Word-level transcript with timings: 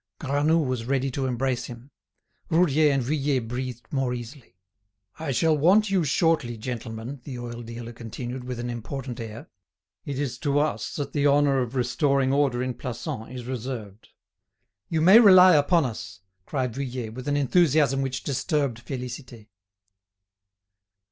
Granoux 0.19 0.57
was 0.57 0.85
ready 0.85 1.11
to 1.11 1.27
embrace 1.27 1.65
him. 1.65 1.91
Roudier 2.49 2.91
and 2.91 3.03
Vuillet 3.03 3.37
breathed 3.47 3.85
more 3.93 4.15
easily. 4.15 4.55
"I 5.19 5.29
shall 5.31 5.55
want 5.55 5.91
you 5.91 6.03
shortly, 6.03 6.57
gentlemen," 6.57 7.21
the 7.23 7.37
oil 7.37 7.61
dealer 7.61 7.93
continued, 7.93 8.43
with 8.43 8.59
an 8.59 8.71
important 8.71 9.19
air. 9.19 9.47
"It 10.03 10.17
is 10.17 10.39
to 10.39 10.57
us 10.57 10.95
that 10.95 11.13
the 11.13 11.27
honour 11.27 11.59
of 11.59 11.75
restoring 11.75 12.33
order 12.33 12.63
in 12.63 12.73
Plassans 12.73 13.29
is 13.29 13.45
reserved." 13.45 14.09
"You 14.89 15.01
may 15.01 15.19
rely 15.19 15.53
upon 15.53 15.85
us!" 15.85 16.21
cried 16.47 16.73
Vuillet, 16.73 17.13
with 17.13 17.27
an 17.27 17.37
enthusiasm 17.37 18.01
which 18.01 18.23
disturbed 18.23 18.83
Félicité. 18.83 19.49